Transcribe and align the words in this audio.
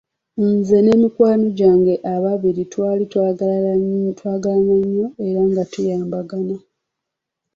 Nze 0.51 0.77
ne 0.83 0.93
mikwano 1.01 1.45
gyange 1.57 1.93
ababiri 2.13 2.63
twali 2.73 3.03
twagalana 3.11 3.73
nnyo 4.79 5.07
era 5.27 5.41
nga 5.49 5.63
tuyambagana. 5.71 6.55